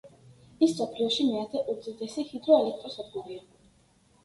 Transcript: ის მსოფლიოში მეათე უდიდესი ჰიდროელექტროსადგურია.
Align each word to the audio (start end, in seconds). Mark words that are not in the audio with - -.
ის 0.67 0.71
მსოფლიოში 0.71 1.27
მეათე 1.27 1.61
უდიდესი 1.75 2.27
ჰიდროელექტროსადგურია. 2.33 3.49